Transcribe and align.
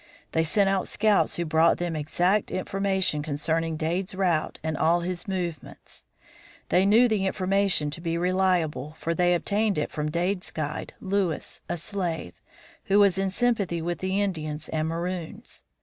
They 0.31 0.41
sent 0.43 0.67
out 0.67 0.87
scouts 0.87 1.35
who 1.37 1.45
brought 1.45 1.77
them 1.77 1.95
exact 1.95 2.49
information 2.49 3.21
concerning 3.21 3.77
Dade's 3.77 4.15
route 4.15 4.57
and 4.63 4.75
all 4.75 5.01
his 5.01 5.27
movements. 5.27 6.05
They 6.69 6.87
knew 6.87 7.07
the 7.07 7.27
information 7.27 7.91
to 7.91 8.01
be 8.01 8.17
reliable, 8.17 8.93
for 8.97 9.13
they 9.13 9.35
obtained 9.35 9.77
it 9.77 9.91
from 9.91 10.09
Dade's 10.09 10.49
guide, 10.49 10.95
Louis, 10.99 11.61
a 11.69 11.77
slave, 11.77 12.33
who 12.85 12.97
was 12.97 13.19
in 13.19 13.29
sympathy 13.29 13.79
with 13.79 13.99
the 13.99 14.19
Indians 14.19 14.69
and 14.69 14.87
Maroons. 14.87 15.61